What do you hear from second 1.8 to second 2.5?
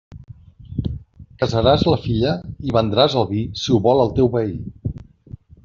la filla